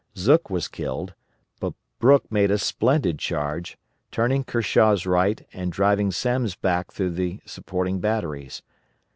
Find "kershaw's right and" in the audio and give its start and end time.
4.43-5.71